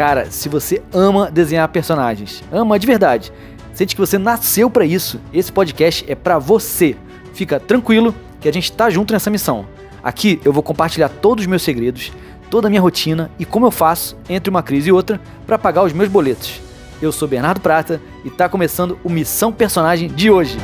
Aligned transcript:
Cara, 0.00 0.30
se 0.30 0.48
você 0.48 0.80
ama 0.94 1.30
desenhar 1.30 1.68
personagens, 1.68 2.42
ama 2.50 2.78
de 2.78 2.86
verdade, 2.86 3.30
sente 3.74 3.94
que 3.94 4.00
você 4.00 4.16
nasceu 4.16 4.70
para 4.70 4.86
isso, 4.86 5.20
esse 5.30 5.52
podcast 5.52 6.10
é 6.10 6.14
para 6.14 6.38
você. 6.38 6.96
Fica 7.34 7.60
tranquilo 7.60 8.14
que 8.40 8.48
a 8.48 8.52
gente 8.52 8.72
tá 8.72 8.88
junto 8.88 9.12
nessa 9.12 9.28
missão. 9.28 9.66
Aqui 10.02 10.40
eu 10.42 10.54
vou 10.54 10.62
compartilhar 10.62 11.10
todos 11.10 11.44
os 11.44 11.46
meus 11.46 11.60
segredos, 11.60 12.12
toda 12.48 12.66
a 12.66 12.70
minha 12.70 12.80
rotina 12.80 13.30
e 13.38 13.44
como 13.44 13.66
eu 13.66 13.70
faço 13.70 14.16
entre 14.26 14.48
uma 14.48 14.62
crise 14.62 14.88
e 14.88 14.92
outra 14.92 15.20
para 15.46 15.58
pagar 15.58 15.82
os 15.82 15.92
meus 15.92 16.08
boletos. 16.08 16.62
Eu 17.02 17.12
sou 17.12 17.28
Bernardo 17.28 17.60
Prata 17.60 18.00
e 18.24 18.30
tá 18.30 18.48
começando 18.48 18.98
o 19.04 19.10
Missão 19.10 19.52
Personagem 19.52 20.08
de 20.08 20.30
hoje. 20.30 20.56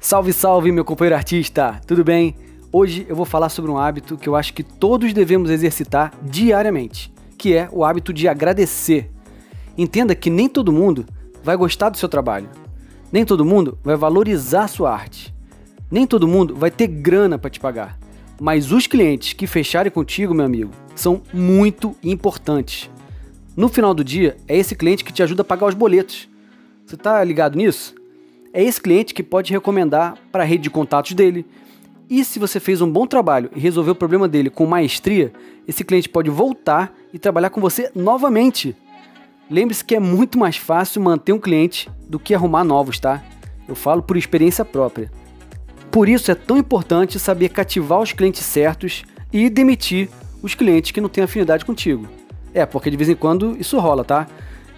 Salve, 0.00 0.32
salve, 0.32 0.72
meu 0.72 0.84
companheiro 0.84 1.14
artista! 1.14 1.80
Tudo 1.86 2.02
bem? 2.02 2.47
Hoje 2.70 3.06
eu 3.08 3.16
vou 3.16 3.24
falar 3.24 3.48
sobre 3.48 3.70
um 3.70 3.78
hábito 3.78 4.18
que 4.18 4.28
eu 4.28 4.36
acho 4.36 4.52
que 4.52 4.62
todos 4.62 5.14
devemos 5.14 5.50
exercitar 5.50 6.12
diariamente, 6.22 7.10
que 7.38 7.54
é 7.54 7.66
o 7.72 7.82
hábito 7.82 8.12
de 8.12 8.28
agradecer. 8.28 9.10
Entenda 9.76 10.14
que 10.14 10.28
nem 10.28 10.50
todo 10.50 10.70
mundo 10.70 11.06
vai 11.42 11.56
gostar 11.56 11.88
do 11.88 11.96
seu 11.96 12.10
trabalho. 12.10 12.50
Nem 13.10 13.24
todo 13.24 13.42
mundo 13.42 13.78
vai 13.82 13.96
valorizar 13.96 14.68
sua 14.68 14.92
arte. 14.92 15.34
Nem 15.90 16.06
todo 16.06 16.28
mundo 16.28 16.54
vai 16.54 16.70
ter 16.70 16.88
grana 16.88 17.38
para 17.38 17.48
te 17.48 17.58
pagar. 17.58 17.98
Mas 18.38 18.70
os 18.70 18.86
clientes 18.86 19.32
que 19.32 19.46
fecharem 19.46 19.90
contigo, 19.90 20.34
meu 20.34 20.44
amigo, 20.44 20.70
são 20.94 21.22
muito 21.32 21.96
importantes. 22.04 22.90
No 23.56 23.70
final 23.70 23.94
do 23.94 24.04
dia, 24.04 24.36
é 24.46 24.58
esse 24.58 24.76
cliente 24.76 25.06
que 25.06 25.12
te 25.12 25.22
ajuda 25.22 25.40
a 25.40 25.44
pagar 25.44 25.68
os 25.68 25.74
boletos. 25.74 26.28
Você 26.84 26.98
tá 26.98 27.24
ligado 27.24 27.56
nisso? 27.56 27.94
É 28.52 28.62
esse 28.62 28.78
cliente 28.78 29.14
que 29.14 29.22
pode 29.22 29.52
recomendar 29.52 30.18
para 30.30 30.42
a 30.42 30.46
rede 30.46 30.64
de 30.64 30.70
contatos 30.70 31.12
dele, 31.14 31.46
e 32.08 32.24
se 32.24 32.38
você 32.38 32.58
fez 32.58 32.80
um 32.80 32.90
bom 32.90 33.06
trabalho 33.06 33.50
e 33.54 33.60
resolveu 33.60 33.92
o 33.92 33.96
problema 33.96 34.26
dele 34.26 34.48
com 34.48 34.66
maestria, 34.66 35.32
esse 35.66 35.84
cliente 35.84 36.08
pode 36.08 36.30
voltar 36.30 36.94
e 37.12 37.18
trabalhar 37.18 37.50
com 37.50 37.60
você 37.60 37.90
novamente. 37.94 38.74
Lembre-se 39.50 39.84
que 39.84 39.94
é 39.94 40.00
muito 40.00 40.38
mais 40.38 40.56
fácil 40.56 41.02
manter 41.02 41.32
um 41.32 41.38
cliente 41.38 41.90
do 42.08 42.18
que 42.18 42.34
arrumar 42.34 42.64
novos, 42.64 42.98
tá? 42.98 43.22
Eu 43.66 43.74
falo 43.74 44.02
por 44.02 44.16
experiência 44.16 44.64
própria. 44.64 45.10
Por 45.90 46.08
isso 46.08 46.30
é 46.30 46.34
tão 46.34 46.56
importante 46.56 47.18
saber 47.18 47.50
cativar 47.50 48.00
os 48.00 48.12
clientes 48.12 48.44
certos 48.44 49.04
e 49.32 49.50
demitir 49.50 50.08
os 50.42 50.54
clientes 50.54 50.90
que 50.90 51.00
não 51.00 51.08
têm 51.08 51.24
afinidade 51.24 51.64
contigo. 51.64 52.08
É, 52.54 52.64
porque 52.64 52.90
de 52.90 52.96
vez 52.96 53.08
em 53.08 53.14
quando 53.14 53.56
isso 53.58 53.78
rola, 53.78 54.04
tá? 54.04 54.26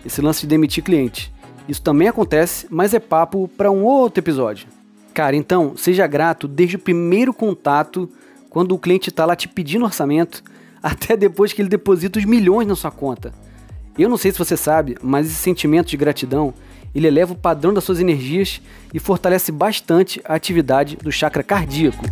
Esse 0.05 0.21
lance 0.21 0.43
de 0.43 0.49
demitir 0.49 0.83
cliente. 0.83 1.33
Isso 1.69 1.83
também 1.83 2.09
acontece, 2.09 2.67
mas 2.71 2.95
é 2.95 2.99
papo 2.99 3.49
para 3.57 3.71
um 3.71 3.85
outro 3.85 4.21
episódio. 4.21 4.67
Cara, 5.13 5.35
então, 5.35 5.77
seja 5.77 6.07
grato 6.07 6.47
desde 6.47 6.77
o 6.77 6.79
primeiro 6.79 7.35
contato, 7.35 8.09
quando 8.49 8.73
o 8.73 8.79
cliente 8.79 9.11
está 9.11 9.27
lá 9.27 9.35
te 9.35 9.49
pedindo 9.49 9.85
orçamento, 9.85 10.43
até 10.83 11.17
depois 11.17 11.53
que 11.53 11.61
ele 11.61 11.69
deposita 11.69 12.19
os 12.19 12.25
milhões 12.25 12.67
na 12.67 12.77
sua 12.77 12.91
conta. 12.91 13.33
Eu 13.99 14.09
não 14.09 14.17
sei 14.17 14.31
se 14.31 14.39
você 14.39 14.57
sabe, 14.57 14.97
mas 15.03 15.27
esse 15.27 15.37
sentimento 15.37 15.89
de 15.89 15.97
gratidão, 15.97 16.55
ele 16.95 17.09
eleva 17.09 17.33
o 17.33 17.37
padrão 17.37 17.75
das 17.75 17.85
suas 17.85 18.01
energias 18.01 18.63
e 18.95 18.99
fortalece 18.99 19.51
bastante 19.51 20.21
a 20.25 20.35
atividade 20.35 20.97
do 20.97 21.11
chakra 21.11 21.43
cardíaco. 21.43 22.05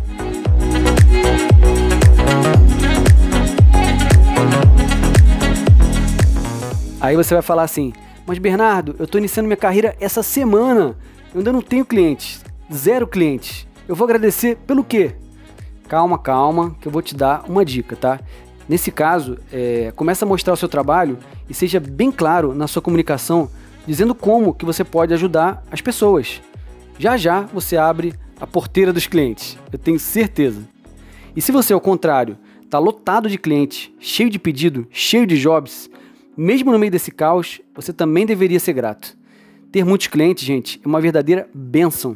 Aí 6.99 7.15
você 7.15 7.33
vai 7.33 7.41
falar 7.41 7.63
assim: 7.63 7.93
"Mas 8.27 8.37
Bernardo, 8.37 8.95
eu 8.99 9.05
estou 9.05 9.19
iniciando 9.19 9.47
minha 9.47 9.57
carreira 9.57 9.95
essa 9.99 10.21
semana. 10.21 10.97
Eu 11.33 11.39
ainda 11.39 11.53
não 11.53 11.61
tenho 11.61 11.85
clientes 11.85 12.41
zero 12.73 13.07
clientes. 13.07 13.67
Eu 13.87 13.95
vou 13.95 14.05
agradecer 14.05 14.57
pelo 14.67 14.83
quê? 14.83 15.15
Calma, 15.87 16.17
calma, 16.17 16.75
que 16.79 16.87
eu 16.87 16.91
vou 16.91 17.01
te 17.01 17.15
dar 17.15 17.43
uma 17.47 17.65
dica, 17.65 17.95
tá? 17.95 18.19
Nesse 18.67 18.91
caso, 18.91 19.37
é, 19.51 19.91
comece 19.95 20.23
a 20.23 20.27
mostrar 20.27 20.53
o 20.53 20.57
seu 20.57 20.69
trabalho 20.69 21.17
e 21.49 21.53
seja 21.53 21.79
bem 21.79 22.11
claro 22.11 22.53
na 22.53 22.67
sua 22.67 22.81
comunicação, 22.81 23.49
dizendo 23.87 24.13
como 24.13 24.53
que 24.53 24.65
você 24.65 24.83
pode 24.83 25.13
ajudar 25.13 25.63
as 25.71 25.81
pessoas. 25.81 26.39
Já 26.99 27.17
já 27.17 27.41
você 27.41 27.77
abre 27.77 28.13
a 28.39 28.45
porteira 28.45 28.93
dos 28.93 29.07
clientes, 29.07 29.57
eu 29.71 29.79
tenho 29.79 29.99
certeza. 29.99 30.61
E 31.35 31.41
se 31.41 31.51
você, 31.51 31.73
ao 31.73 31.81
contrário, 31.81 32.37
está 32.61 32.77
lotado 32.77 33.27
de 33.27 33.39
clientes, 33.39 33.91
cheio 33.99 34.29
de 34.29 34.37
pedido, 34.37 34.87
cheio 34.91 35.25
de 35.25 35.39
jobs, 35.39 35.89
mesmo 36.37 36.71
no 36.71 36.77
meio 36.77 36.91
desse 36.91 37.11
caos, 37.11 37.59
você 37.73 37.91
também 37.91 38.25
deveria 38.25 38.59
ser 38.59 38.73
grato. 38.73 39.17
Ter 39.71 39.83
muitos 39.83 40.07
clientes, 40.07 40.45
gente, 40.45 40.79
é 40.83 40.87
uma 40.87 41.01
verdadeira 41.01 41.49
bênção. 41.53 42.15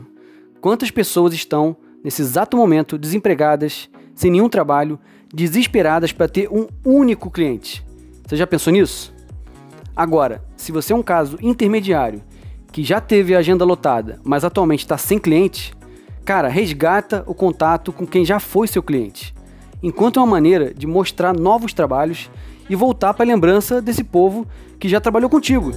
Quantas 0.63 0.89
pessoas 0.89 1.33
estão, 1.33 1.75
nesse 2.01 2.21
exato 2.21 2.55
momento, 2.55 2.97
desempregadas, 2.97 3.89
sem 4.15 4.31
nenhum 4.31 4.47
trabalho, 4.47 4.97
desesperadas 5.27 6.13
para 6.13 6.29
ter 6.29 6.47
um 6.49 6.67
único 6.85 7.29
cliente? 7.29 7.85
Você 8.25 8.37
já 8.37 8.47
pensou 8.47 8.71
nisso? 8.71 9.13
Agora, 9.93 10.41
se 10.55 10.71
você 10.71 10.93
é 10.93 10.95
um 10.95 11.03
caso 11.03 11.37
intermediário 11.41 12.23
que 12.71 12.81
já 12.81 13.01
teve 13.01 13.35
a 13.35 13.39
agenda 13.39 13.65
lotada, 13.65 14.21
mas 14.23 14.45
atualmente 14.45 14.85
está 14.85 14.97
sem 14.97 15.19
cliente, 15.19 15.73
cara, 16.23 16.47
resgata 16.47 17.25
o 17.27 17.35
contato 17.35 17.91
com 17.91 18.07
quem 18.07 18.23
já 18.23 18.39
foi 18.39 18.65
seu 18.65 18.81
cliente. 18.81 19.35
Enquanto 19.83 20.17
é 20.17 20.23
uma 20.23 20.31
maneira 20.31 20.73
de 20.73 20.87
mostrar 20.87 21.35
novos 21.35 21.73
trabalhos 21.73 22.31
e 22.69 22.75
voltar 22.77 23.13
para 23.13 23.25
a 23.25 23.27
lembrança 23.27 23.81
desse 23.81 24.01
povo 24.01 24.47
que 24.79 24.87
já 24.87 25.01
trabalhou 25.01 25.29
contigo. 25.29 25.73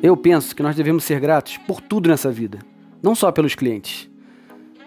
Eu 0.00 0.16
penso 0.16 0.54
que 0.54 0.62
nós 0.62 0.76
devemos 0.76 1.02
ser 1.02 1.18
gratos 1.18 1.56
por 1.56 1.80
tudo 1.80 2.08
nessa 2.08 2.30
vida, 2.30 2.60
não 3.02 3.16
só 3.16 3.32
pelos 3.32 3.56
clientes. 3.56 4.08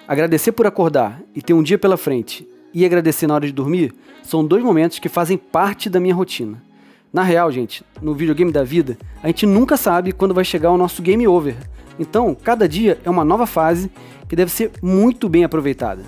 Agradecer 0.08 0.54
por 0.54 0.66
acordar 0.66 1.22
e 1.36 1.42
ter 1.42 1.54
um 1.54 1.62
dia 1.62 1.78
pela 1.78 1.98
frente 1.98 2.48
e 2.74 2.86
agradecer 2.86 3.28
na 3.28 3.34
hora 3.34 3.46
de 3.46 3.52
dormir 3.52 3.94
são 4.24 4.46
dois 4.46 4.64
momentos 4.64 5.00
que 5.00 5.10
fazem 5.10 5.38
parte 5.38 5.90
da 5.90 6.00
minha 6.00 6.16
rotina. 6.16 6.64
Na 7.12 7.24
real, 7.24 7.52
gente, 7.52 7.84
no 8.02 8.14
videogame 8.14 8.54
da 8.54 8.64
vida, 8.64 8.98
a 9.22 9.28
gente 9.28 9.46
nunca 9.46 9.76
sabe 9.76 10.14
quando 10.14 10.34
vai 10.34 10.46
chegar 10.46 10.72
o 10.72 10.78
nosso 10.78 11.02
game 11.02 11.28
over. 11.28 11.58
Então, 12.00 12.34
cada 12.34 12.68
dia 12.68 12.98
é 13.04 13.10
uma 13.10 13.26
nova 13.26 13.46
fase 13.46 13.92
que 14.30 14.36
deve 14.36 14.50
ser 14.50 14.72
muito 14.82 15.28
bem 15.28 15.44
aproveitada. 15.44 16.04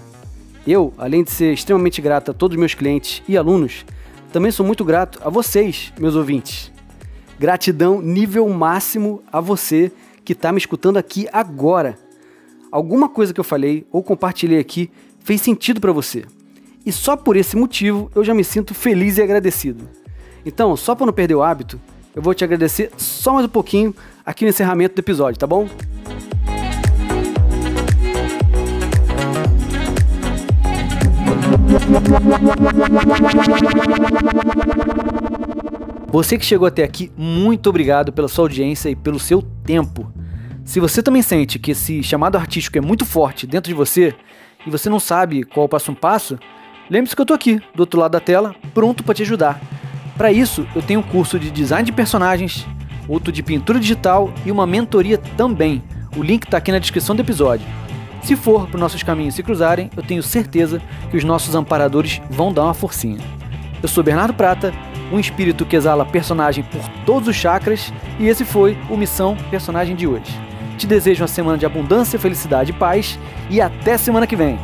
Eu, 0.65 0.93
além 0.97 1.25
de 1.25 1.31
ser 1.31 1.53
extremamente 1.53 2.01
grato 2.01 2.31
a 2.31 2.33
todos 2.33 2.55
os 2.55 2.59
meus 2.59 2.73
clientes 2.73 3.21
e 3.27 3.35
alunos, 3.35 3.85
também 4.31 4.49
sou 4.49 4.65
muito 4.65 4.85
grato 4.85 5.19
a 5.21 5.29
vocês, 5.29 5.91
meus 5.99 6.15
ouvintes. 6.15 6.71
Gratidão 7.43 8.01
nível 8.01 8.47
máximo 8.47 9.21
a 9.29 9.41
você 9.41 9.91
que 10.23 10.31
está 10.31 10.49
me 10.53 10.57
escutando 10.57 10.95
aqui 10.95 11.27
agora. 11.29 11.99
Alguma 12.71 13.09
coisa 13.09 13.33
que 13.33 13.39
eu 13.41 13.43
falei 13.43 13.85
ou 13.91 14.01
compartilhei 14.01 14.59
aqui 14.59 14.89
fez 15.19 15.41
sentido 15.41 15.81
para 15.81 15.91
você. 15.91 16.23
E 16.85 16.91
só 16.93 17.17
por 17.17 17.35
esse 17.35 17.57
motivo 17.57 18.09
eu 18.15 18.23
já 18.23 18.33
me 18.33 18.45
sinto 18.45 18.73
feliz 18.73 19.17
e 19.17 19.21
agradecido. 19.21 19.89
Então, 20.45 20.73
só 20.77 20.95
para 20.95 21.05
não 21.05 21.11
perder 21.11 21.35
o 21.35 21.43
hábito, 21.43 21.77
eu 22.15 22.21
vou 22.21 22.33
te 22.33 22.45
agradecer 22.45 22.89
só 22.95 23.33
mais 23.33 23.45
um 23.45 23.49
pouquinho 23.49 23.93
aqui 24.25 24.45
no 24.45 24.49
encerramento 24.49 24.95
do 24.95 24.99
episódio, 24.99 25.37
tá 25.37 25.45
bom? 25.45 25.67
Você 36.13 36.37
que 36.37 36.45
chegou 36.45 36.67
até 36.67 36.83
aqui, 36.83 37.11
muito 37.17 37.67
obrigado 37.67 38.13
pela 38.13 38.27
sua 38.27 38.45
audiência 38.45 38.87
e 38.87 38.95
pelo 38.95 39.19
seu 39.19 39.41
tempo. 39.41 40.13
Se 40.63 40.79
você 40.79 41.01
também 41.01 41.23
sente 41.23 41.57
que 41.57 41.71
esse 41.71 42.03
chamado 42.03 42.37
artístico 42.37 42.77
é 42.77 42.81
muito 42.81 43.03
forte 43.03 43.47
dentro 43.47 43.69
de 43.69 43.73
você 43.73 44.13
e 44.63 44.69
você 44.69 44.91
não 44.91 44.99
sabe 44.99 45.43
qual 45.43 45.67
passo 45.67 45.91
a 45.91 45.95
passo, 45.95 46.37
lembre-se 46.87 47.15
que 47.15 47.21
eu 47.21 47.23
estou 47.23 47.33
aqui, 47.33 47.59
do 47.73 47.79
outro 47.79 47.99
lado 47.99 48.11
da 48.11 48.19
tela, 48.19 48.53
pronto 48.75 49.03
para 49.03 49.15
te 49.15 49.23
ajudar. 49.23 49.59
Para 50.15 50.31
isso, 50.31 50.67
eu 50.75 50.83
tenho 50.83 50.99
um 50.99 51.03
curso 51.03 51.39
de 51.39 51.49
design 51.49 51.83
de 51.83 51.91
personagens, 51.91 52.63
outro 53.07 53.31
de 53.31 53.41
pintura 53.41 53.79
digital 53.79 54.31
e 54.45 54.51
uma 54.51 54.67
mentoria 54.67 55.17
também. 55.17 55.81
O 56.15 56.21
link 56.21 56.43
está 56.43 56.57
aqui 56.57 56.71
na 56.71 56.77
descrição 56.77 57.15
do 57.15 57.23
episódio. 57.23 57.65
Se 58.21 58.35
for 58.35 58.67
para 58.67 58.79
nossos 58.79 59.01
caminhos 59.01 59.33
se 59.33 59.41
cruzarem, 59.41 59.89
eu 59.97 60.03
tenho 60.03 60.21
certeza 60.21 60.79
que 61.09 61.17
os 61.17 61.23
nossos 61.23 61.55
amparadores 61.55 62.21
vão 62.29 62.53
dar 62.53 62.65
uma 62.65 62.75
forcinha. 62.75 63.17
Eu 63.81 63.89
sou 63.89 64.03
Bernardo 64.03 64.35
Prata 64.35 64.71
um 65.13 65.19
espírito 65.19 65.65
que 65.65 65.75
exala 65.75 66.03
personagem 66.03 66.63
por 66.63 66.81
todos 67.05 67.29
os 67.29 67.35
chakras, 67.35 67.93
e 68.19 68.27
esse 68.27 68.43
foi 68.43 68.75
o 68.89 68.97
Missão 68.97 69.37
Personagem 69.51 69.95
de 69.95 70.07
hoje. 70.07 70.39
Te 70.75 70.87
desejo 70.87 71.21
uma 71.21 71.27
semana 71.27 71.57
de 71.57 71.67
abundância, 71.67 72.17
felicidade 72.17 72.71
e 72.71 72.73
paz, 72.73 73.19
e 73.47 73.61
até 73.61 73.95
semana 73.95 74.25
que 74.25 74.35
vem! 74.35 74.57